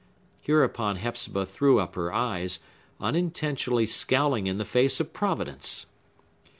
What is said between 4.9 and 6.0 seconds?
of Providence!